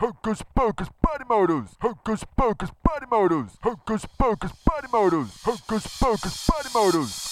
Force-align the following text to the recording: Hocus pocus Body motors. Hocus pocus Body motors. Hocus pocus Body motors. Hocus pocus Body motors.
Hocus 0.00 0.42
pocus 0.54 0.88
Body 1.02 1.24
motors. 1.28 1.76
Hocus 1.78 2.24
pocus 2.34 2.70
Body 2.82 3.04
motors. 3.10 3.58
Hocus 3.62 4.06
pocus 4.18 4.52
Body 4.64 4.88
motors. 4.90 5.42
Hocus 5.42 6.00
pocus 6.00 6.46
Body 6.48 6.68
motors. 6.74 7.29